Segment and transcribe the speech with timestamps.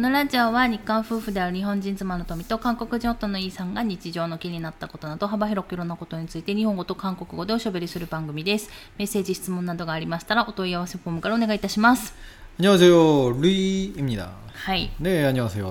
[0.00, 8.70] のラジオは日韓夫婦である日本人妻の富と韓国人夫のイさんが日常の気になったことなど幅広くいろんなことについて日本語と韓国語でおしゃべりする番組です。
[8.96, 12.14] メッセージ、質問などがありましたらお問い合わせフォームからお願いいたします。
[12.58, 14.90] 안녕하세요루이입니다はい。
[15.00, 15.70] ね、안녕하세요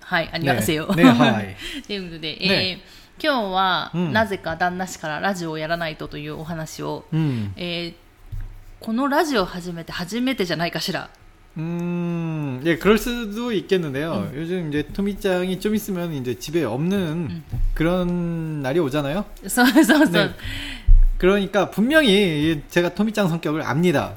[0.00, 0.94] はい、안녕하세 요。
[0.94, 1.56] ね、ねはい。
[1.86, 2.80] ということで、えー、ね
[3.22, 7.94] 今日は、うん、なぜか旦那氏からラジオをやらないとというお話を、うん、えー、
[8.80, 11.10] このラジオを始めて初めてじゃないかしら
[11.58, 14.28] 음, 예, 그럴 수도 있겠는데요.
[14.32, 14.32] 음.
[14.40, 16.96] 요즘 이제 토미짱이 좀 있으면 이제 집에 없는
[17.30, 17.42] 음.
[17.74, 19.24] 그런 날이 오잖아요.
[19.42, 20.30] 네.
[21.18, 24.14] 그러니까 분명히 제가 토미짱 성격을 압니다.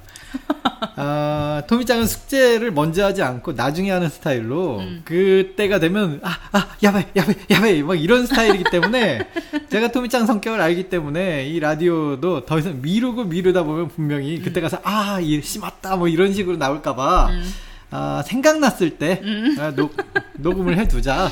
[0.95, 5.01] 아, 토미짱은 숙제를 먼저 하지 않고 나중에 하는 스타일로 음.
[5.05, 9.21] 그때가 되면 아, 아, 야배, 야배, 야배 막 이런 스타일이기 때문에
[9.69, 14.41] 제가 토미짱 성격을 알기 때문에 이 라디오도 더 이상 미루고 미루다 보면 분명히 음.
[14.43, 17.47] 그때 가서 아, 이 심았다 뭐 이런 식으로 나올까 봐 음.
[17.91, 19.55] 아, 생각났을 때 음.
[19.59, 19.95] 아, 녹,
[20.37, 21.29] 녹음을 해 두자.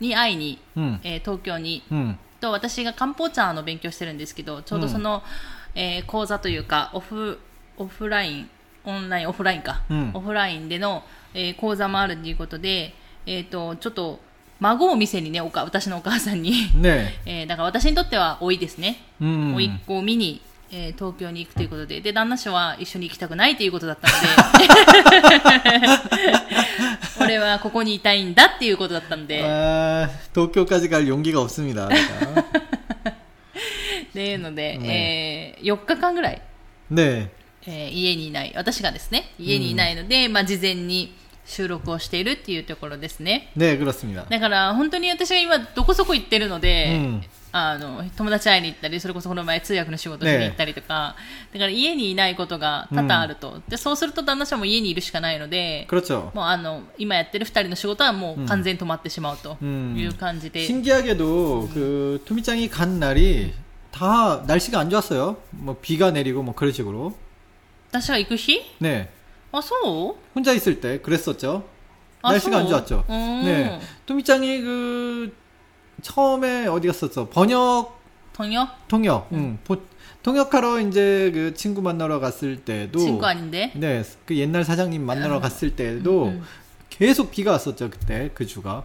[0.00, 0.58] に会いに、
[1.02, 1.82] えー、東京に、
[2.40, 5.22] と私が漢方茶の勉強してるんですけどちょうどその、
[5.74, 7.38] えー、講座というかオフ
[7.78, 8.50] オフライン
[8.84, 12.94] オンラインオフラインか、オフラインでの、えー、講座もあるということで、
[13.26, 14.20] えーとちょっと
[14.60, 24.10] 孫を店にねおか私のお母さんにね えー、だから私にとっては多いですね、うん、甥っ子を見に、えー、東京に行くということでで旦那氏は一緒に行きたくないということだった
[25.70, 25.78] の
[26.32, 26.38] で
[27.24, 29.38] 俺はここにいたいんだっていうことだったんで
[30.34, 31.86] 東京까지갈용기가없습니다
[33.06, 36.40] っていうので、ね、えー、4日間ぐらい、
[36.90, 37.30] ね
[37.66, 41.12] ええー、家にいない私がですね家にいないので、うん、まあ、事前に
[41.46, 43.52] 収録をしているっていうところですね。
[43.54, 44.24] ねグラスミだ。
[44.28, 47.22] だから本当に私が今どこそこ行ってるので、うん、
[47.52, 55.86] あの友達会いに行ったり、それこそこの前通訳の仕事しに行ったりとか、ね、だから家にいないことが多々あると、うん、でそうすると旦那さんも家にいるしかないので、
[56.32, 60.60] もうあの今やってる二人の仕事はもう完全止まってしまうという感じで。
[60.60, 63.52] うん、신기하게도그투미짱이간날이
[63.92, 67.12] 다날씨가안좋았어요뭐비가내리고뭐그런식으로
[67.90, 68.58] 私が行く日？
[68.80, 69.12] ね。
[69.56, 70.18] 아, 소?
[70.34, 71.64] 혼자 있을 때 그랬었죠.
[72.22, 73.04] 아, 날씨가 안 좋았죠.
[73.08, 73.42] 음.
[73.44, 73.78] 네.
[74.04, 75.32] 또미짱이 그
[76.02, 77.28] 처음에 어디 갔었죠?
[77.28, 78.00] 번역
[78.32, 78.88] 통역?
[78.88, 79.28] 통역.
[79.30, 79.58] 음.
[79.68, 79.74] 응.
[79.74, 79.76] 음.
[80.24, 83.70] 통역하러 이제 그 친구 만나러 갔을 때도 친구 아닌데?
[83.76, 84.02] 네.
[84.26, 85.40] 그 옛날 사장님 만나러 음.
[85.40, 86.42] 갔을 때도 음,
[86.90, 88.30] 계속 비가 왔었죠, 그때.
[88.34, 88.82] 그 주가.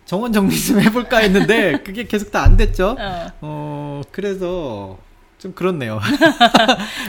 [0.04, 2.94] 정원 정리 좀 해볼까 했는데 그게 계속 다 안 됐죠.
[3.00, 3.32] 어.
[3.40, 4.98] 어, 그래서
[5.46, 6.02] 좀그렇네요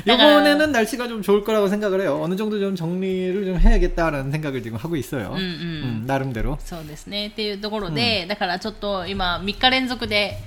[0.05, 7.27] 이 번에는날씨가좀좋을거라고생각을해요어느정도좀정리를좀해야겠다라는생각을지금하고있어요음음음나름대로そうですね。
[7.27, 10.37] っていうところで、だからちょっと今3日連続で、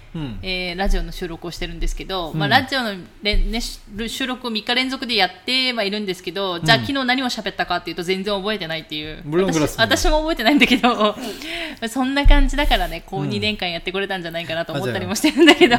[0.42, 2.92] えー、ラジオの収録をしてるんですけど、まあ、ラジオの
[3.22, 9.22] れ、ね、収録を3日連続でやってはいるんですけど、じゃあ昨日何を喋ったかっていうと全然覚えてないっていう。
[9.40, 11.16] 私私も覚えてないんだけど、
[11.88, 15.78] そんな感じだからね、こう2年間やってこれたんじゃないかなと思ったりもしてるんだけど。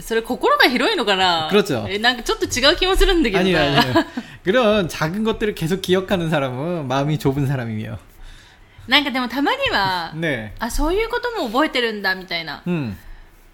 [0.00, 3.42] それ心が広いのかな그렇죠ちょっと違う気もするんだけど
[4.44, 7.80] 그런작은것들을계속기억하는사람은마음이좁은사람이
[8.88, 12.62] なんかでもたまには、ね、あ、そういうことも覚えてるんだみたいな。
[12.66, 12.96] うん。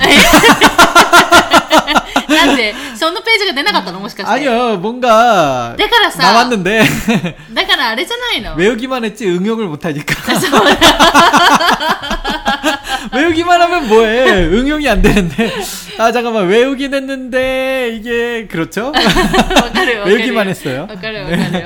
[2.27, 5.75] なんで、そのページが出なかったのもしかして。あによ、뭔 가。
[5.77, 6.82] だからさ、나왔는 데。
[7.53, 10.15] だからあれじゃないの。외우기만했 지、 응용을못하니 까。
[13.15, 14.46] 외우기만 하면 뭐해.
[14.48, 15.53] 응용이 안 되는데.
[16.00, 16.48] 아, 잠깐만.
[16.48, 18.91] 외우긴 했는데, 이게, 그렇죠?
[20.05, 20.88] 외우기만 했어요.
[21.01, 21.63] 네.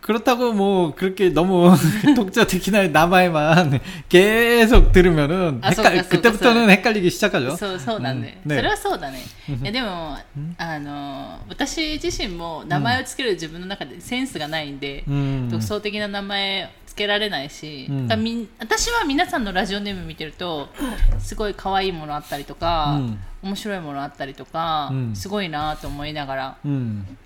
[0.00, 1.74] 그렇다고뭐그렇게너무
[2.14, 8.38] 독자적인나마만계속들으면은헷갈그때부터는헷갈리기시작하죠そうそうだね。
[8.46, 9.18] それはそうだね。
[9.48, 10.16] いでも、
[10.58, 15.02] あの、私自身も名前をつける自分の中でセンスがないんで、
[15.50, 20.68] 独創的な名前つけられないし、うん、だみ私は皆さんのラジオネーム見てると
[21.18, 26.56] すごい可愛いものあったりとか、うん、面白いものあったりとか、うん、すごいなと思いながら、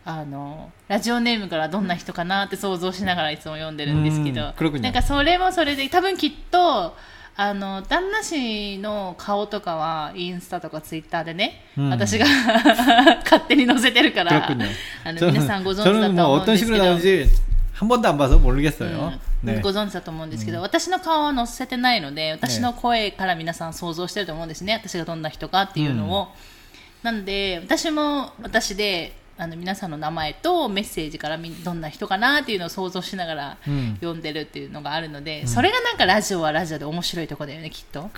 [0.07, 6.95] あのラジオネームからどんな人かなって想像しながらいつも読んでるんですけど、なんかそれもそれで多分きっと。
[7.41, 12.27] あの旦那氏の顔とかはインスタとかツイッターでね、うん、私が
[13.23, 14.49] 勝手に載せてるから
[15.05, 16.83] あの皆さんご存知だと思うんですけど。
[16.85, 26.29] 한번도안봐서모르겠어요음ね、ご存知だと思うんですけど、うん、私の顔は載せてないので私の声から皆さん想像してると思うんですね、ね、私がどんな人かっていうのを、うん、
[27.05, 33.59] なんで私も私であの皆さんの名前とメッセージからどんな人かなっていうのを想像しながら
[34.01, 38.11] 読んでるっていうのがあるので、うん、それがなんかラジオはラジオで面白いとこだよねきっと。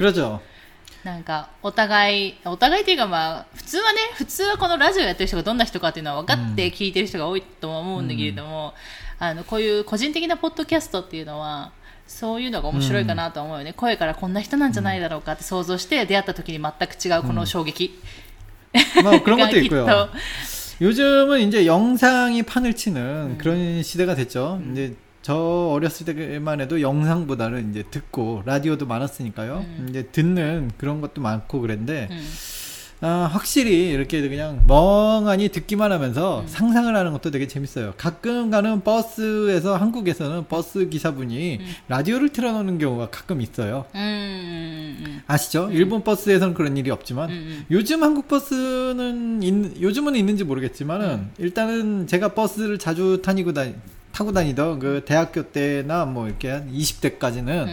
[1.05, 11.73] なんかお互いお互いっていうかまあ普通はね普通はこのラジオやってる人がどんな人かっていうのは分かって聞いてる人が多いと思うんだけれども、うんあのこういう個人的なポッドキャストっていうのは
[12.07, 18.01] そういうのが面白いかなと思うよね、うん、声からこんな人なんじゃないだろうかって想像して出会った時に全く違うこの衝撃、
[18.99, 19.87] うん、まあ그런것도있고요
[20.81, 32.09] 요즘은이제영상이판을치는그런시대가됐죠음이제저어렸을때만해도영상보다는이제듣고라디오도많았으니까요음이제듣는그런것도많고그랬는데
[33.03, 36.47] 아, 확실히 이렇게 그냥 멍하니 듣기만 하면서 음.
[36.47, 37.95] 상상을 하는 것도 되게 재밌어요.
[37.97, 41.67] 가끔 가는 버스에서 한국에서는 버스 기사분이 음.
[41.89, 43.87] 라디오를 틀어놓는 경우가 가끔 있어요.
[43.95, 45.23] 음, 음, 음, 음.
[45.27, 45.71] 아시죠?
[45.73, 47.31] 일본 버스에서는 그런 일이 없지만
[47.71, 53.65] 요즘 한국 버스는 있, 요즘은 있는지 모르겠지만은 일단은 제가 버스를 자주 다니고다
[54.13, 57.67] 타고 다니던 그 대학교 때나 뭐 이렇게 한 20대까지는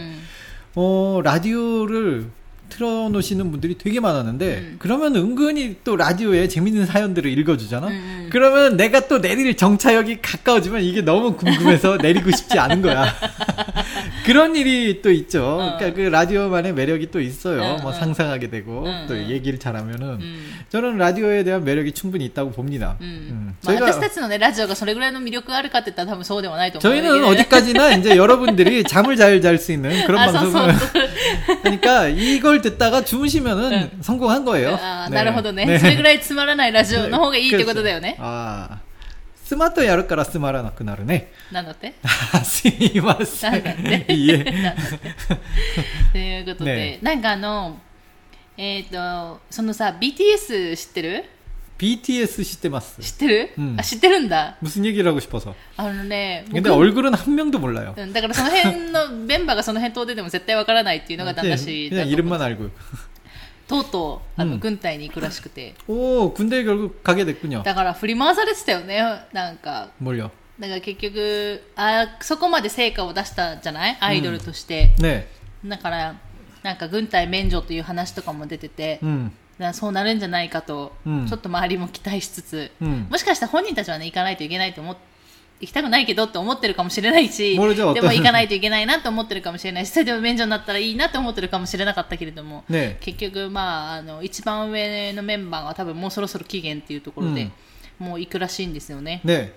[0.76, 2.28] 어, 라디오를
[2.68, 4.76] 틀어놓으시는 분들이 되게 많았는데 음.
[4.78, 7.86] 그러면 은근히 또 라디오에 재밌는 사연들을 읽어주잖아.
[7.88, 8.28] 음, 음.
[8.30, 13.06] 그러면 내가 또 내릴 정차역이 가까워지면 이게 너무 궁금해서 내리고 싶지 않은 거야.
[14.28, 15.42] 그런 일이 또 있죠.
[15.42, 15.76] 어.
[15.78, 17.62] 그러니까 그 라디오만의 매력이 또 있어요.
[17.62, 17.94] 어, 뭐 어.
[17.94, 19.16] 상상하게 되고 어, 또 어.
[19.16, 20.54] 얘기를 잘하면은 음.
[20.68, 22.98] 저는 라디오에 대한 매력이 충분히 있다고 봅니다.
[23.00, 23.06] 음.
[23.06, 23.26] 음.
[23.48, 23.56] 음.
[23.62, 26.22] 저희가 뭐 스타츠는 라디오가 それぐらいの魅力がある다って言ったら多分
[26.78, 30.74] 저희는 뭐 어디까지나 이제 여러분들이 잠을 잘 잘 수 있는 그런 아, 방송을
[31.62, 33.88] 그러니까 이걸 듣다가 주무시면은 네.
[34.02, 34.76] 성공한 거예요.
[34.82, 35.14] 아, 네.
[35.22, 35.64] なるほどね.
[35.64, 35.78] 네.
[35.78, 38.02] それぐらいつまらないラジオの方がいいってことだよね.
[38.02, 38.14] 네.
[38.16, 38.22] 그렇죠.
[38.26, 38.80] 아.
[39.48, 41.32] 妻とやるからつまらなくなるね。
[41.50, 41.94] なんだって
[42.44, 43.52] すいません。
[43.52, 44.74] なんだって いえ。
[46.12, 47.78] ということで、ね、なんかあの、
[48.58, 48.92] えっ、ー、
[49.32, 51.24] と、そのさ、BTS 知ってる
[51.78, 56.76] BTS 知って어시때를음아시때른다무슨얘기라고싶어서の네근は。
[56.76, 61.48] 얼굴은한명도몰라요응그だからその辺のメンバーがその辺てても絶対わからないっていうのがし네
[61.88, 62.70] 그냥이름만알고
[63.68, 75.28] とうとうあの、軍隊に行くらしくて오군대에결국가게くに요だから振り回されてたよねなんか뭘よなんか結局あそこまで成果を出したじゃないアイドルとして、うん、ね
[75.64, 76.16] だから
[76.62, 79.32] なんか軍隊免除という話とかも出てて、うん、
[79.74, 85.06] そうなるんじゃないかと、うん、ちょっと周りも期待しつつ、もしかしたら本人たちはね行かないといけないと思って
[85.60, 97.50] 行きたくないけどって思ってるかもしれないし、でも行かないといけないなと思ってるかもしれないし、それでも免除になったらいいなと思ってるかもしれなかったけれども、ね、結局、まあ、あの、一番上のメンバーが多分もうそろそろ期限っていうところで、
[98.00, 99.20] うん、もう行くらしいんですよね。
[99.24, 99.52] ね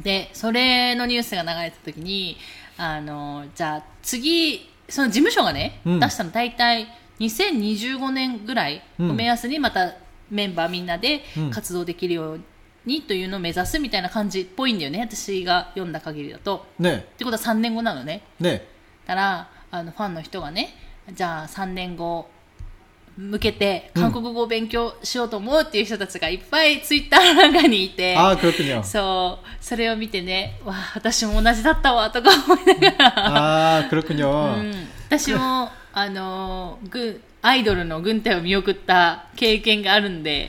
[0.00, 2.36] で、それのニュースが流れた時に、
[2.76, 6.86] あの、じゃあ次、その事務所がね、うん、出したの大体
[7.18, 9.94] 2025年ぐらいを目安にまた
[10.30, 12.44] メンバーみんなで活動できるように、うん
[12.84, 16.66] にというのを目指すみたいな感じっぽいんだよね私が読んだ限りだと。
[16.78, 18.22] ねってことは3年後なのね。
[18.40, 18.66] ね
[19.06, 20.74] だからあのファンの人がね
[21.12, 22.28] じゃあ3年後
[23.16, 34.14] 向けて韓国語を勉強しようと思うっていう人たちがいっぱいツイッターなんかにいて、ああ、そう、それを見てね、わあ、私も同じだったわとか思いながら、ああ、그う
[34.62, 34.72] ん。
[35.08, 40.48] 私も、あの、ぐアイドルの軍隊を見送った経験があるんで、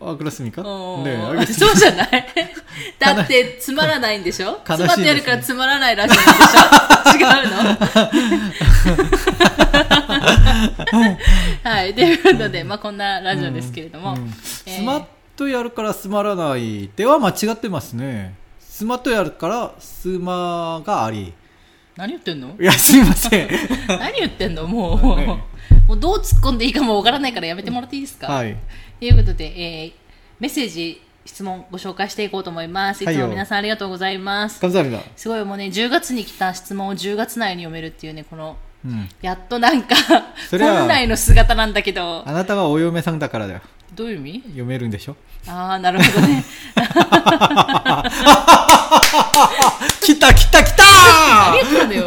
[0.00, 2.26] あクラスミか、ねん、ねえそうじゃない
[3.00, 9.00] だってつまらないんでしょ、ね、詰まってるからつまらないらしいんでしょ 違う
[10.94, 11.08] の
[11.70, 15.04] はいということで、まあ、こんなラジオですけれども、うんうスマ
[15.36, 21.32] とやるからつまらないでは間違ってますねスマッとやるからスマがあり
[21.96, 23.48] 何言ってんのいやすいません
[23.88, 25.40] 何言ってんのもう、ね
[25.88, 28.54] もうどう突っ込んでいいかもわからないからやめてもらっていいですか、はい、
[29.00, 29.92] ということで、えー、
[30.38, 33.04] メッセージ質問ご紹介していこうと思います。
[33.04, 34.58] いつも皆さんありがとうございます。
[34.60, 39.94] すごいもうね、10月に来た質問を10月内に読めるっていうね、この、うん、やっとなんか、
[40.50, 42.22] 本来の姿なんだけど。
[42.26, 43.60] あなたはお嫁さんだからだよ。
[43.94, 45.16] どういう意味読めるんでしょ
[45.46, 46.44] ああなるほどね
[50.02, 52.04] 来た来た来たありがとうよ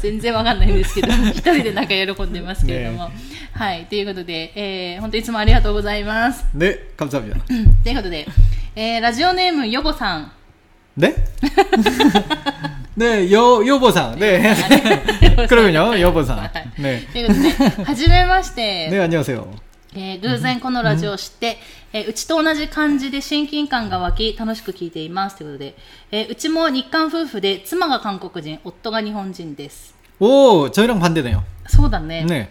[0.00, 3.14] 全然わかんないんですけど一人でなんか喜んでますけれども、ね、
[3.54, 7.62] はいということで、えー、本当いつもありがとうございますねかぶさビだとい
[7.92, 8.26] うことで、
[8.74, 10.32] えー、ラジオネームヨゴさん
[10.96, 11.14] ね
[12.96, 14.18] ねよ、よぼさん。
[14.20, 14.54] ね、
[15.48, 16.82] 黒部のよぼさん。
[16.82, 17.08] ね。
[17.10, 18.90] ということで、はじめまして。
[18.90, 19.46] ね、あにょせよ。
[19.94, 21.58] えー、偶然このラジオを知って、
[21.92, 25.36] うえー、うちと同じ感じで親近感が湧き、楽しく聞いています。
[25.36, 25.74] ということで、
[26.10, 29.94] えー、うちも日韓夫婦で、妻が韓国人、夫が日本人です。
[30.20, 31.44] おー、저희랑반대だよ。
[31.66, 32.24] そうだね。
[32.24, 32.50] ね。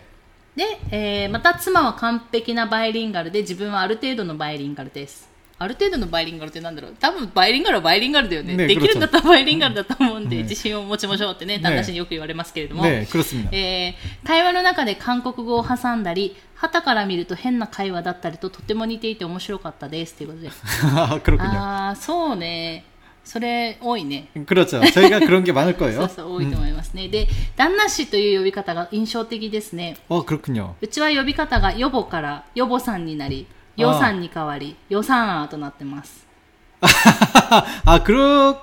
[0.55, 5.30] で、えー、また妻は完璧なバイリンガルで、自分はある程度のバイリンガルです。
[5.61, 13.93] ある程度のバイリンガルってなんだろう多分バイリンガルはバイリンガルだよね、ね、できるんだったらバイリンガルだと思うんで、ね、自信を持ちましょうってね旦那氏によく言われますけれども、ねえー、
[14.27, 20.63] 会話の中で韓国語を挟んだり旗から見ると変な会話だったりととても似ていて面白かったですっていうことです。
[20.87, 22.83] ああそうね
[23.23, 24.29] それ多いね。
[24.35, 24.79] 그렇 죠。
[24.79, 26.07] 저희가그런게많을거예 요。
[26.09, 27.07] そうそう多いと思いますね。
[27.07, 29.95] で、旦那氏という呼び方が印象的ですね。
[30.09, 30.71] あ、그렇군 요。
[30.81, 33.45] うちは呼び方が予母から予母さんになり、
[33.81, 36.25] 予算に変わり、予算案となってます。
[36.81, 38.55] あ、그렇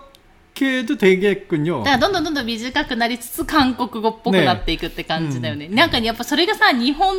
[0.54, 1.78] 게도되겠군 요。
[1.84, 5.66] だからどんどんどんどん短くなりつつ韓国語っぽくなっていくって感じだよね。
[5.66, 7.16] ねうん、なんかやっぱそれがさ、日本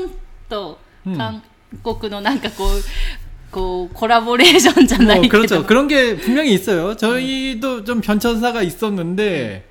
[0.49, 0.79] と
[1.17, 1.41] 韓
[1.83, 2.83] 国のなんかこう、うん
[3.51, 9.65] 그콜라보레이션잖아요뭐그렇죠그런게분명히있어요저희도좀변천사가있었는데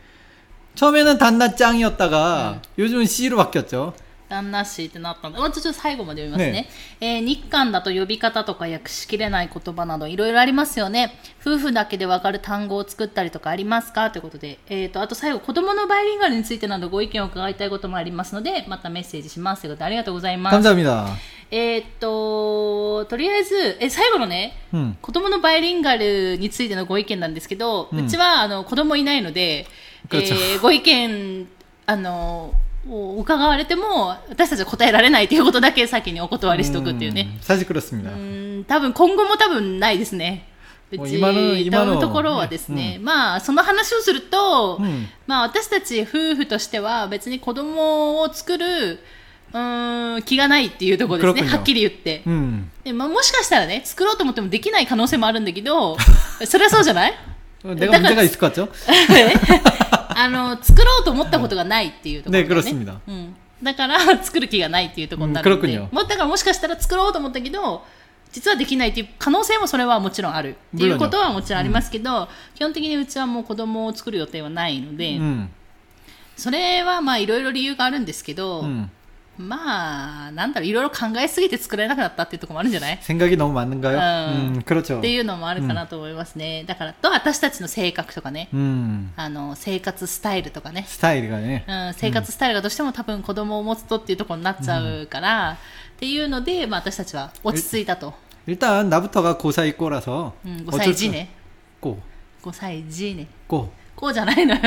[0.75, 3.95] 처음에는단나짱이었다가요즘은 C 로바뀌었죠
[4.29, 6.69] 旦那氏ってなったんで、私ちょっと最後まで読みますね。
[6.69, 6.69] ね
[7.01, 11.15] えー、日韓だと呼び方とか訳しきれない言葉などいろいろありますよね。
[11.41, 20.55] 夫婦だけでわかる単語を作ったりとかありますかということで、えっ、ー、と、あと最後、子供のバイリンガルについてなどご意見を伺いたいこともありますので、またメッセージしますということで、ありがとうございます。
[20.57, 21.07] 감사합니 다。
[21.51, 29.67] えっと、とりあえず、え、最後のね、うん、子供のバイリンガルについてのご意見なんですけど、うん、うちは、あの、子供いないので、
[30.11, 31.47] えー、ご意見、
[31.87, 32.53] あの、
[32.87, 37.29] を伺われても私たちは答えられないということだけ先にお断りしとくっていうね。
[38.69, 40.47] 多分今後も多分ないですね。
[40.91, 48.99] 今ののところはですね、うん、まあその話をすると、うん、まあ私たち夫婦としては別に子供を作る
[49.53, 49.59] う
[50.19, 55.97] ん気がないっていうところですね、はっきり言って、うんでまあ、もしかしたらね、作ろうと思ってもできない可能性もあるんだけど、
[56.47, 57.15] それはそうじゃない
[57.77, 58.11] だから、
[60.19, 67.85] あの作ろうと思ったことがないっていうところ、ね、ね、うん、だから 作る気がないっていうところになるので、もだからもしかしたら作ろうと思ったけど
[68.33, 75.51] 実はできないっていう可能性もそれはもちろんあるっていうことはもちろんありますけど、うん、基本的にうちはもう子供を作る予定はないので、うん、
[76.37, 78.91] それはまあいろいろ理由があるんですけど、うん
[79.39, 84.99] まあ、なんだろう、いろいろ考えすぎて作れなくなったっていうところもあるんじゃない생각이너무많은가 요、 うん、うん、그렇 죠。
[84.99, 86.65] っていうのもあるかなと思いますね。
[86.67, 90.85] だから、と私たちの性格とかね、うん、あの、生活スタイルとかね。
[90.89, 91.65] スタイルがね。
[91.69, 95.57] うん、生活スタイルがどうしても多分子供を持つとっていうところになっちゃうから、っ
[96.01, 98.15] ていうので、まあ私たちは落ち着いたと。
[98.49, 100.49] 일단나부터が5歳以降라서う。
[100.69, 101.29] 5歳児ね。
[101.81, 101.97] 5
[102.53, 103.29] 歳児ね。
[103.49, 103.67] 5。
[103.97, 104.61] 5じゃないのよ。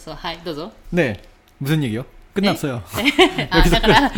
[0.00, 1.20] そうはいどうぞね
[1.60, 2.82] 무슨얘기요끝났어요
[3.50, 4.10] 아 그러니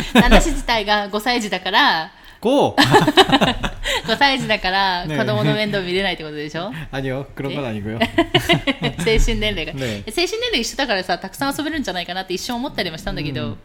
[0.85, 2.75] 까5歳児だから고
[4.07, 7.99] 5歳児だから子供の面倒見れないってことでしょ아니요그런건아니고요
[9.03, 9.73] 精神年齢が
[10.11, 13.57] 精神年齢一緒だからさ、たくさん遊べるんじゃないかなって一瞬思ったりもしたんだけど음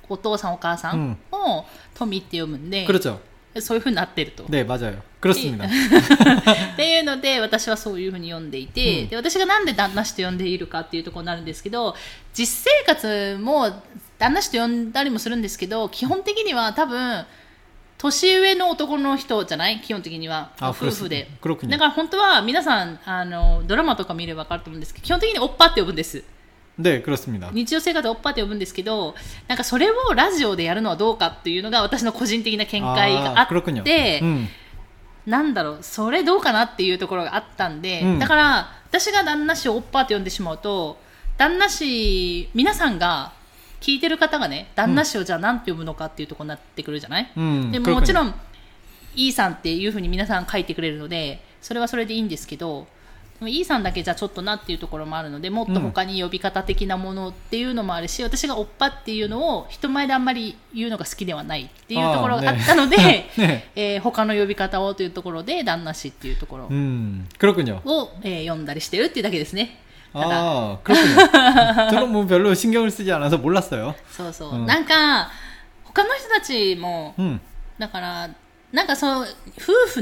[0.10, 3.20] 오토상오카상어토미때読むんで그렇죠
[3.62, 4.44] そういうふうになってると。
[4.50, 11.96] ね、맞아요그렇습니다 っていうので、私はそういうふうに読んでいて、で、私がなんで旦那氏と呼んでいるかっていうところになるんですけど、
[12.36, 13.82] 実生活も
[14.20, 17.26] 旦那氏と呼んだりもするんですけど、基本的には多分、
[17.98, 21.28] 年上の男の人じゃない基本的には夫婦で
[21.68, 26.24] だから本当は皆さんあのドラマとか見れば分かると思うんですけど基本的におっぱって呼ぶんです
[26.78, 27.04] で
[27.54, 29.16] 日常生活おっぱって呼ぶんですけど
[29.48, 34.22] なんかそれをラジオでやるのはどうかっていうのが私の個人的な見解があって、
[35.26, 41.00] なんだろうそれどうかなっていうところがあったんで、うん、だから私が旦那氏をおっぱって呼んでしまうと
[41.36, 43.34] 旦那氏皆さんが
[43.82, 48.34] 聞いてる方がね旦那氏をじゃあ何て呼ぶのかっていうとこになってくるじゃない、うん、でももちろん
[49.16, 52.88] E さんっていうふうに皆さん書いてくれるのでそれはそれでいいんですけど
[53.40, 69.82] でも E さんだけじゃちょっとなっていうところもあるのでもっと他に呼び方的なものっていうのもあるし、うん、私がおっぱっていうのを人前であんまり言うのが好きではないっていうところがあったので、 ねねえー、他の呼び方をというところで旦那氏っていうところを、うん、黒くんえー、読んだりしてるっていうだけですね。
[70.26, 71.32] 아그렇군요
[71.94, 74.66] 저는뭐별로신경을쓰지않아서몰랐어요そうそう。
[74.66, 75.30] なんか
[75.84, 77.14] 他の人たちも、
[77.78, 78.30] だから
[78.72, 79.28] なんかその夫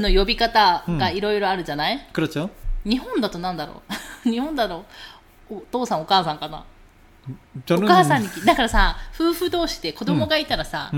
[0.00, 2.48] の呼び方がいろいろあるじゃない、그렇죠
[2.84, 3.82] 日本だとなんだろ
[4.26, 4.84] う日本だろ
[5.50, 6.64] うお父さんお母さんかな
[7.70, 10.90] お母さんに聞いだからさ夫婦同士で子供がいたらさ、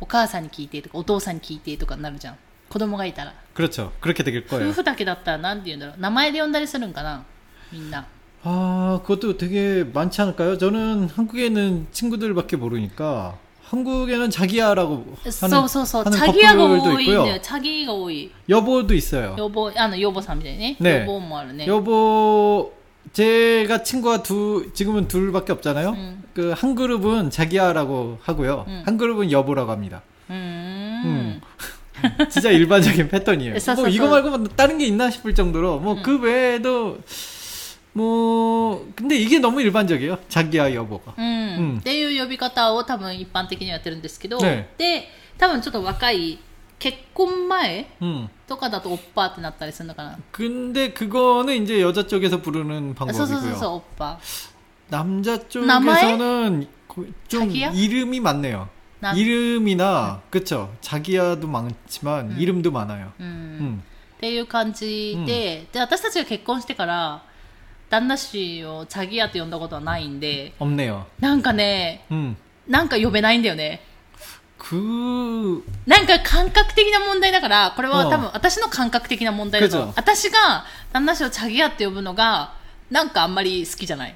[0.00, 2.36] お母さんに聞いてとかお父さんに聞いてとかになるじゃん
[2.70, 7.24] 子供がいたら그렇죠그렇게夫婦だけだったらなんて言うんだろう名前で呼んだりするんかな
[7.72, 8.06] みんな
[8.42, 10.58] 아, 그것도 되게 많지 않을까요?
[10.58, 17.22] 저는 한국에 있는 친구들밖에 모르니까 한국에는 자기야라고 하는 서서서 하는 자기야가 커플도 있고요.
[17.24, 19.34] 오이 자기가 오이 여보도 있어요.
[19.38, 20.76] 여보, 아니 여보 삼재네.
[20.78, 21.00] 네.
[21.02, 21.52] 여보 뭐하네.
[21.52, 21.66] 네.
[21.66, 22.72] 여보
[23.12, 25.90] 제가 친구가 두 지금은 둘밖에 없잖아요.
[25.90, 26.22] 음.
[26.34, 28.64] 그한 그룹은 자기야라고 하고요.
[28.68, 28.82] 음.
[28.86, 30.00] 한 그룹은 여보라고 합니다.
[30.30, 31.40] 음.
[32.00, 32.28] 음.
[32.30, 33.58] 진짜 일반적인 패턴이에요.
[33.58, 36.22] 네, 뭐 이거 말고 다른 게 있나 싶을 정도로 뭐그 음.
[36.22, 36.98] 외에도
[37.94, 45.04] 뭐근데이게너무일반적이에요자기야여보가음음っていう呼び方を多分一般的にやってるんですけど네で、
[45.38, 46.38] 多分ちょっと若い
[46.78, 54.18] 結婚前음とかだと오빠ってなったりするのかな근데그거는이제여자쪽에서부르는방법이고요아오빠
[54.90, 55.68] 남자쪽에서
[56.16, 58.68] 는고좀자기야이름이많네요
[59.00, 63.80] 남이름이나음그쵸자기야도많지만음이름도많아요음음
[64.18, 67.22] っていう感じで、うん、で、私たちが結婚してから、
[67.90, 70.52] 旦那氏をチャギっと呼んだことはないんで。
[70.60, 71.04] 없네 요。
[71.20, 72.36] なんかね、うん。
[72.68, 73.80] なんか呼べないんだよね。
[74.58, 75.62] ー。
[75.86, 82.52] なんか感覚的な問題だから、これは多分私の感覚的な問題だと、私が旦那氏をチャギアって呼ぶのが、
[82.90, 84.14] なんかあんまり好きじゃない。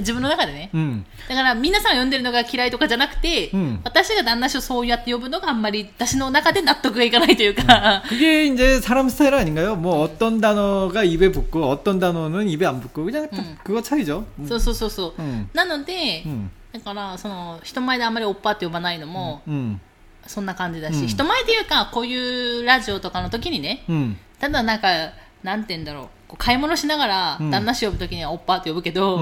[0.00, 13.28] 自分の中でね、うん、だから皆さん呼んでるのが嫌いとかじゃなくて、うん、私が旦那氏をそうやって呼ぶのがあんまり私の中で納得がいかないというか、うん、그게이제사람스타일아닌가요뭐어떤단어가입에붙고어떤단어는입에안붙고그냥
[13.62, 15.22] 그거차이죠そうそうそうそう、
[15.56, 16.24] なので、
[16.72, 19.42] だからその人前であんまりおっぱって呼ばないのも、
[20.26, 23.84] そんな感じだし、人前でいうかこういうラジオとかの時にね、
[24.38, 24.88] ただなんか
[25.42, 29.20] なんて言うんだろう買い物しながら旦那氏呼ぶ時にはおっぱって呼ぶけど、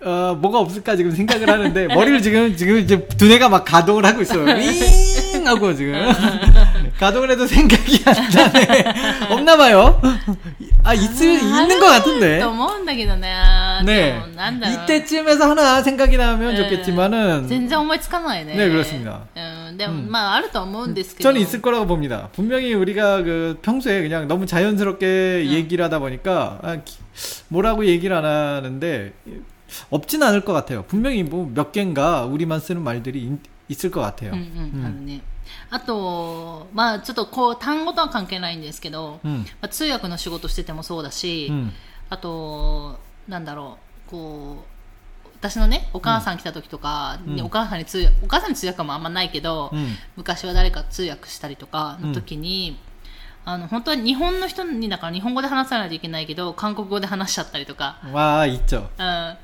[0.03, 4.45] 어, 뭐가 없을까 지금 생각을 하는데 머리를 지금 지금 이제 두뇌가 막 가동을 하고 있어요.
[4.45, 5.95] 윙 하고 지금
[6.99, 8.85] 가동을 해도 생각이 안 나네.
[9.31, 10.01] 없나 봐요.
[10.83, 12.41] 아 있을 음, 있는 아, 것 같은데.
[12.43, 14.19] 아, 네.
[14.85, 16.63] 이때쯤에서 하나 생각이 나면 네.
[16.63, 17.47] 좋겠지만은.
[17.49, 19.25] 全然思いつか네 네, 그렇습니다.
[19.37, 21.21] 음, 근데まああると思うんですけど.
[21.21, 21.21] 음.
[21.33, 22.29] 저는 있을 거라고 봅니다.
[22.35, 26.79] 분명히 우리가 그 평소에 그냥 너무 자연스럽게 얘기를 하다 보니까 아,
[27.49, 29.13] 뭐라고 얘기를 안 하는데.
[29.91, 33.33] 없진않을것같아요분명히뭐몇개인가우리만쓰는말들이있
[33.71, 35.23] 있을것같아요うんうん、ある
[35.73, 41.73] あと、まあちょっとこう単語とは関係ないんですけど、うん、まあ、通訳の仕事しててもそうだし、うん、
[42.09, 44.65] あと、なんだろう、こ
[45.27, 52.77] う、私のね、お母さん来た時とか、うん、お母さんに通訳、お母さんに通訳もあんまないけど、うん、昔は誰か通訳したりとかの時に、
[53.45, 59.37] あの本当は日本の人にだから日本語で話さないといけないけど韓国語で話しちゃったりとかわあち죠うん あ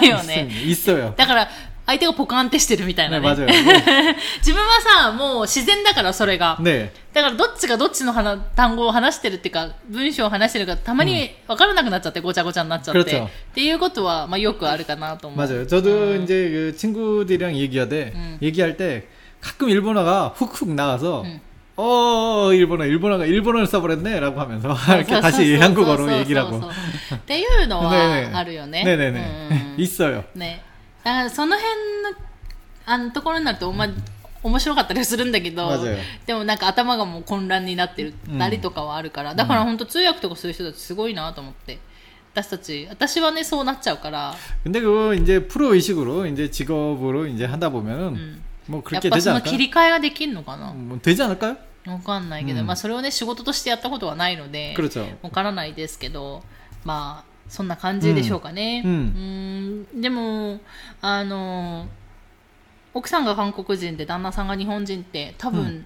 [0.00, 1.48] るよねっそよだから
[1.86, 3.46] 相手がポカンってしてるみたいなね 네、 よ
[4.38, 8.14] 自分はさもう自然だからそれが、ね、だからどっちがどっちの
[8.54, 19.06] 単語を話してるっていうか文章を話してるかたまに分からなくなっちゃって、ごちゃごちゃになっちゃってっていうことは、まあ、よくあるかなと思う맞아요저도이제친구들이랑얘기하 되、 うん、얘기할때
[19.42, 21.40] 가끔일본어が훅훅나가 서、 うん
[21.82, 24.68] 어일본어일본어가일본어를써버렸네라고하면서
[25.00, 28.84] 이렇게다시한국어로얘기를고っていうのはあるよね。
[28.84, 30.60] 네네네있어요네
[31.02, 31.72] だからその辺
[32.20, 32.20] の
[32.84, 33.88] あのところになると、まあ、
[34.42, 35.70] 面白かったりするんだけど、
[36.26, 41.78] でもなんか頭がもう混乱になってる、なりとかはあるから、だから本当通訳とかする人たちすごいなと思って。
[42.32, 44.32] 私たち私はねそうなっちゃうから
[44.64, 48.38] で데그거이제프로의식으로이제직업으로이제하다보면은음
[48.70, 54.74] 뭐그렇게되지切り替えができるのかな뭐되지않을까요わかんないけど、うんまあ、それをね仕事としてやったことはないので
[55.22, 56.42] わ、からないですけど
[56.84, 58.80] まあそんな感じでしょうかね。
[58.86, 60.60] ううんんでも
[61.00, 61.88] あの
[62.94, 65.84] 奥さんが韓国人で旦那さんが日本人って多分、う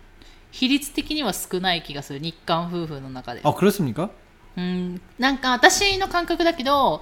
[0.50, 3.40] 比率的には少ない気がする日韓夫婦の中で。
[3.40, 4.10] 그렇습니까
[4.56, 7.00] うんなんか私の感覚だけど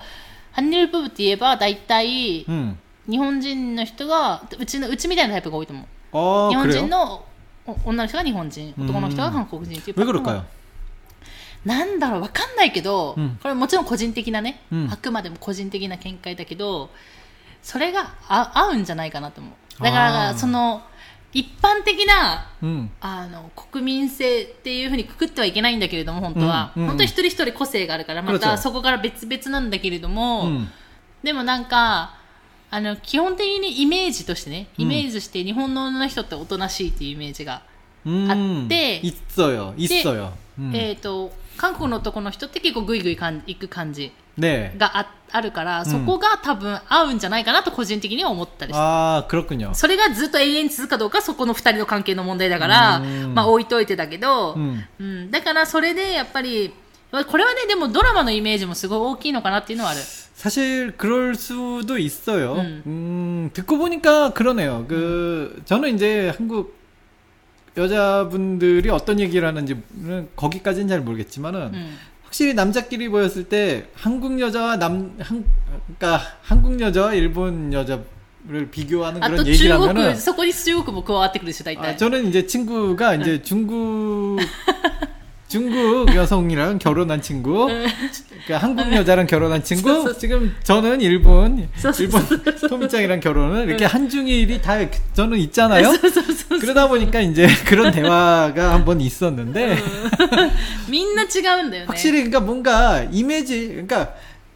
[0.55, 2.47] 韓流夫婦って言えば大体日
[3.19, 5.87] 本人の人がうちのうちみたいなタイプが多いと思う。
[6.51, 7.25] 日本人の
[7.85, 10.45] 女の人が日本人男の人が韓国人っていうパターンも
[11.65, 16.91] なんだろう分かんないけど、これもちろん個人的なね、あくまでも個人的な見解だけど
[17.63, 19.49] それがあ合うんじゃないかなと思
[19.79, 20.83] うだからその
[21.33, 22.51] 一般的な、
[23.01, 30.49] あの国民性っていうふうにくくってはいけないんだけれども本当は、本当一人一人個性があるからまたそこから別々なんだけれども、
[31.23, 32.17] でもなんか
[32.75, 37.61] あの、基本的にイメージとしてね、イメージして日本の女の人っておとなしいっていうイメージが
[38.07, 40.31] あって、いっそよ、いっそよ。
[40.73, 48.81] えっ、と、韓国の男の人って結構グイグイ行く感じがあ,、あるから、そこが多分合うんじゃないかなと個人的には思ったりして。
[48.81, 49.75] ああ、黒くにょ。
[49.75, 54.59] それがずっと永遠に続くかどうか、そこの二人の関係の問題だから、まあ置いといてだけど、う
[55.05, 56.73] ん、だからそれでやっぱり、
[57.29, 60.01] これはね、でもドラマのイメージもすごい大きいのかなっていうのはある。
[60.43, 62.55] 사실 그럴 수도 있어요.
[62.57, 62.83] 음.
[62.85, 64.87] 음 듣고 보니까 그러네요.
[64.89, 65.63] 그 음.
[65.67, 66.75] 저는 이제 한국
[67.77, 71.97] 여자분들이 어떤 얘기를 하는지는 거기까지는 잘 모르겠지만은 음.
[72.25, 75.45] 확실히 남자끼리 모였을 때 한국 여자와 남 한,
[75.97, 78.01] 그러니까 한국 여자와 일본 여자
[78.49, 83.43] 를 비교하는 아, 그런 얘기라면은そこに中国も加わってくるし大体 그, 뭐 아, 저는 이제 친구가 이제 네.
[83.45, 84.41] 중국
[85.53, 87.87] 중국 여성이랑 결혼한 친구, 네.
[88.47, 91.69] 그러니까 한국 여자랑 결혼한 친구, 지금 저는 일본,
[92.01, 92.23] 일본
[92.71, 93.67] 토미짱이랑 결혼을 네.
[93.67, 94.79] 이렇게 한중일이 다
[95.13, 95.93] 저는 있잖아요.
[95.93, 95.99] 네,
[96.59, 100.87] 그러다 보니까 이제 그런 대화가 한번 있었는데, 어.
[100.89, 101.85] 민나 지가운데요.
[101.87, 104.15] 확실히 그러니까 뭔가 이미지, 그러니까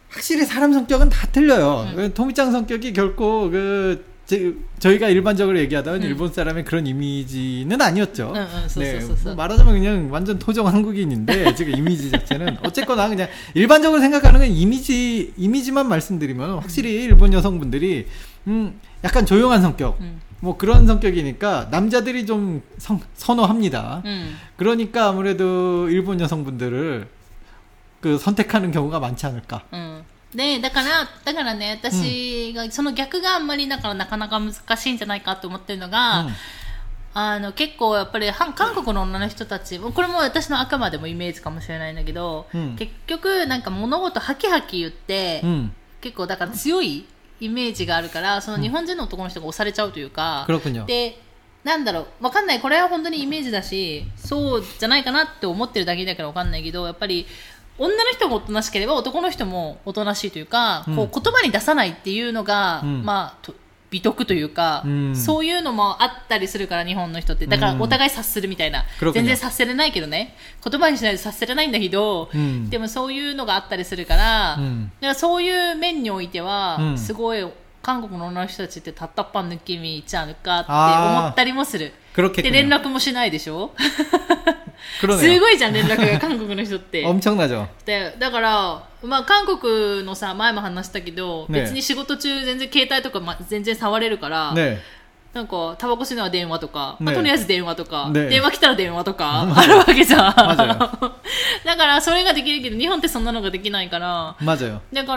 [0.09, 1.89] 확실히 사람 성격은 다 틀려요.
[1.91, 1.95] 음.
[1.95, 6.07] 그 토미짱 성격이 결코 그 제, 저희가 일반적으로 얘기하다면 음.
[6.07, 8.33] 일본 사람의 그런 이미지는 아니었죠.
[8.35, 14.01] 음, 음, 네, 뭐 말하자면 그냥 완전 토종 한국인인데 지금 이미지 자체는 어쨌거나 그냥 일반적으로
[14.01, 17.01] 생각하는 건 이미지 이미지만 말씀드리면 확실히 음.
[17.03, 18.05] 일본 여성분들이
[18.47, 19.97] 음 약간 조용한 성격.
[20.01, 20.19] 음.
[20.41, 24.01] 뭐 그런 성격이니까 남자들이 좀 성, 선호합니다.
[24.05, 24.37] 음.
[24.57, 27.07] 그러니까 아무래도 일본 여성분들을
[28.01, 29.63] 그 선택하는 경우가 많지 않을까.
[30.37, 36.33] ねだから、だからね、私が、その逆があんまり、だからなかなか難しいんじゃないかと思ってるのが、うん、
[37.15, 47.07] あの、結構やっぱり、韓国の女の人たち、これも私のあくまでもイメージかもしれないんだけど、うん、結局、なんか物事ハキハキ言って、うん、結構だから強い
[47.39, 50.45] イメージがあるから、その日本人の男の人が押されちゃうというか、
[50.85, 51.19] で、
[51.63, 57.25] なんだろう、わかんない、これは本当にイメージだし、そうじゃないかなって思ってるだけだからわかんないけど、やっぱり
[57.79, 63.51] 女の人もおとなしければ男の人もおとなしいというか、うん、こう言葉に出さないっていうのが、うん、まあ
[63.89, 70.35] 美徳というか、うん、そういうのもあったりするから日本の人ってだからお互い察するみたいな、うん、全然察せれないけどね
[70.69, 74.59] 言葉にしないと察せれないんだけど、うん、でもそういうのがあったりするから,、だか
[74.99, 77.47] らそういう面においては、すごい
[77.81, 80.71] 韓国の女の人たちってたったっぱ抜き身ちゃうかって
[81.19, 81.93] 思ったりもする
[82.35, 83.71] で連絡もしないでしょ
[84.99, 85.07] す
[85.39, 94.79] ごいじゃん連絡が韓国の人って 엄청나죠でだから、まあ、韓国のさ前も話したけど、別に仕事中全然携帯とか、ま、全然触れるから、ね、
[95.33, 100.33] なんかタバコ吸うのは電話とか、まあ、とりあえず電話とか、電話来たら電話とかあるわけじゃん だ
[101.75, 104.35] からそれができるけど日本ってそんなのができないから
[104.93, 105.15] だか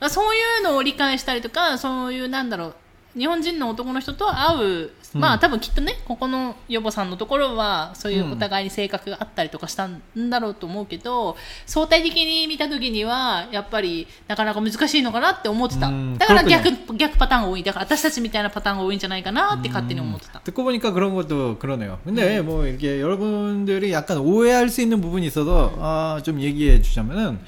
[0.00, 2.74] らそういうのを理解したりとかそういうなんだろう
[3.16, 20.38] 日本人の男の人と会う、まあ多分きっとねここの予防さんのところはそういうお互いに性格があったりとかしたんだろうと思うけど、相対的に見た時にはやっぱりなかなか難しいのかなって思ってただから逆,、逆パターンが多いだから私たちみたいなパターンが多いんじゃないかなって勝手に思ってた。
[20.44, 27.40] 듣고보니까그런것도그러네요근데음뭐이렇게여러분들이약간오해할수있는부분이있어서あ좀얘기해주자면은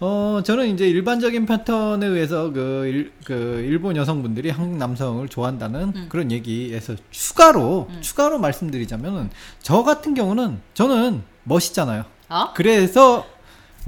[0.00, 6.06] 어, 저는 이제 일반적인 패턴에 의해서 그, 일, 그 일본 여성분들이 한국 남성을 좋아한다는 음.
[6.08, 7.98] 그런 얘기에서 추가로, 음.
[8.00, 9.28] 추가로 말씀드리자면은,
[9.60, 12.04] 저 같은 경우는, 저는 멋있잖아요.
[12.28, 12.52] 어?
[12.54, 13.26] 그래서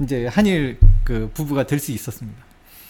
[0.03, 2.43] 이제 한일 그 부부가 될 수 있었습니다.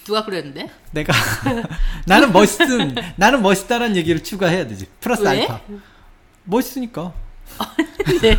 [0.04, 0.68] 누가 그랬는데?
[0.92, 1.14] 내가.
[2.08, 4.88] 나는 멋있음, 나는 멋있다라는 얘기를 추가해야 되지.
[5.00, 5.42] 플러스 왜?
[5.42, 5.62] 알파.
[6.44, 7.14] 멋있으니까.
[8.24, 8.36] 네.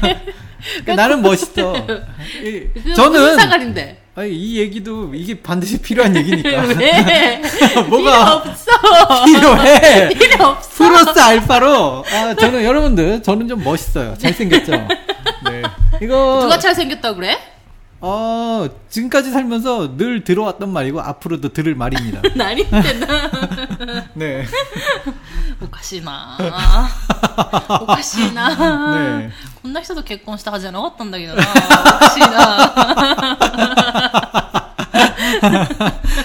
[0.80, 1.72] 그러니까 나는 멋있어.
[1.86, 3.36] 그 저는.
[3.36, 4.01] 사갈인데.
[4.14, 6.62] 아니 이 얘기도 이게 반드시 필요한 얘기니까.
[6.78, 7.40] 왜?
[7.88, 9.24] 뭐가 필요 없어.
[9.24, 10.08] 필요해.
[10.10, 10.70] 필요 없어.
[10.74, 12.04] 플러스 알파로.
[12.12, 14.14] 아 저는 여러분들 저는 좀 멋있어요.
[14.18, 14.70] 잘생겼죠.
[14.72, 15.62] 네.
[16.02, 17.38] 이거 누가 잘생겼다 그래?
[18.04, 22.20] 어, 지금까지 살면서 늘 들어왔던 말이고 앞으로도 들을 말입니다.
[22.34, 22.82] 날인 나.
[24.14, 24.44] 네.
[25.62, 26.36] 오카시나.
[27.82, 29.18] 오카시나.
[29.20, 29.30] 네.
[29.62, 32.40] こんな人と結婚したはずじゃなかったんだけどな。오카시나.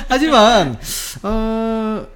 [0.10, 0.80] 하지만
[1.22, 2.08] 어,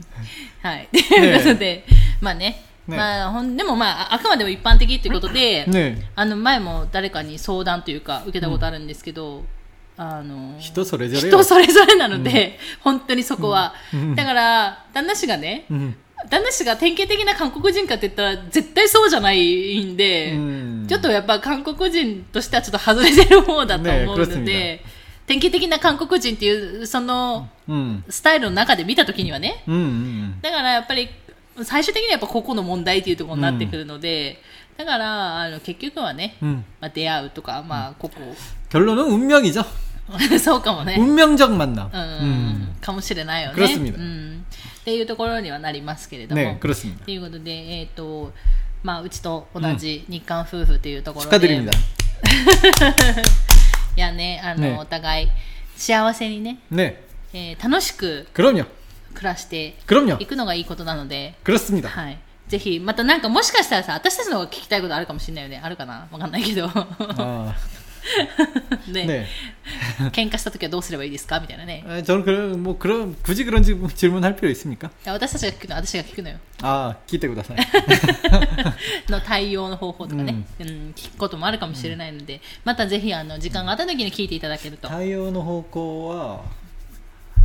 [0.63, 2.68] はい。ということで、まあね。
[2.89, 9.43] ね、まあ、ほんでも、まあ、あくまでも一般的ということで、ね、あの前も誰かに相談というか受けたことあるんですけど、うん、
[9.97, 15.65] あの人それぞれ人それぞれなので、うん、本当にそこは、うん、だから旦那氏がね、
[16.29, 20.35] 旦那氏が典型的な韓国人かって言ったら絶対そうじゃないんで、
[20.87, 24.81] ちょっとやっぱ韓国人としてはちょっと外れてる方だと思うので、ね、
[25.27, 27.47] 典型的な韓国人っていうその
[28.09, 29.63] スタイルの中で見た時にはね、
[30.41, 31.07] だからやっぱり
[31.63, 34.37] 最終的にはやっぱ個々の問題というところになってくるので、
[34.77, 38.33] だからあの結局はね、まあ、出会うとか、まあ、個々
[38.69, 39.65] 結論은運命이죠
[40.39, 40.95] そうかもね。
[40.99, 43.73] 運命적만남うんかもしれないよね。
[43.73, 44.45] うん
[44.79, 46.41] っていうところにはなりますけれども。
[46.41, 48.33] ね、그렇습니다ということで、えっ、ー、と、
[48.81, 51.57] まあ、うちと同じ日韓夫婦というところで。
[51.57, 51.69] うん、 い
[53.97, 55.27] やね、あの、ね、お互い
[55.75, 56.57] 幸せにね。
[56.71, 57.01] ね。
[57.33, 58.27] えー、楽しく。
[58.33, 58.65] 그럼요
[59.13, 59.67] 暮らして
[60.19, 61.35] いくのがいいことなので。
[61.43, 61.87] 그렇습니 다。
[61.89, 62.17] はい。
[62.47, 65.61] ぜひ、またなんかもしかしたらさ、私たちの方が聞きたいことあるかもしれないよね。
[65.63, 66.69] あるかなわかんないけど。
[68.87, 69.27] ねね
[70.13, 71.83] 喧嘩した時はどうすればいいですかみたいなね。
[71.85, 76.37] 저는그 런、 もう、그런굳이그런질문할필요있습니까私たちが聞くの、私が聞くのよ。
[76.61, 77.57] ああ、聞いてください。
[79.11, 84.87] の対応の方法とかね、うん、聞くこともあるかもしれないので、またぜひ、あの、時間があった時に聞いていただけると。
[84.87, 86.41] 対応の方向は、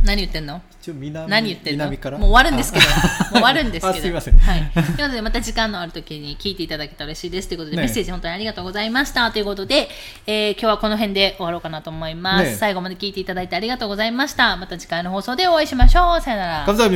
[0.05, 2.85] 何言ってんの一応南何言ってんのもう終わるんですけど。
[3.33, 3.99] 終わるんですけど。
[3.99, 4.37] すいません。
[4.37, 4.71] はい。
[4.73, 9.87] ということで、また時間のある時に聞いていただけたら嬉しいですということで、ね、メッセージ本当にありがとうございましたということで、
[10.27, 14.55] えー、今日はこの辺で終わろうかなと思います、ね、最後まで聞いていただいてありがとうございました。
[14.57, 16.21] また次回の放送でお会いしましょう。
[16.21, 16.65] さよなら。
[16.67, 16.95] 감사합니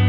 [0.00, 0.05] 다。